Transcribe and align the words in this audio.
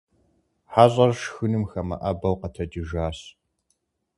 Хьэщӏэр 0.71 1.11
шхыным 1.21 1.63
хэмыӀэбэу 1.69 2.35
къэтэджыжащ. 2.39 3.17